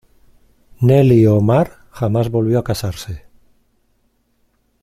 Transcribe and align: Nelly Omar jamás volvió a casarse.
Nelly 0.79 1.27
Omar 1.27 1.77
jamás 1.91 2.31
volvió 2.31 2.57
a 2.57 2.63
casarse. 2.63 3.27